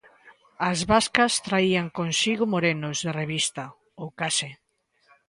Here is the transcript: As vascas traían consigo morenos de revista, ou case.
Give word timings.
As 0.69 0.79
vascas 0.91 1.33
traían 1.47 1.87
consigo 1.99 2.43
morenos 2.53 2.97
de 3.05 3.11
revista, 3.21 3.63
ou 4.01 4.07
case. 4.19 4.49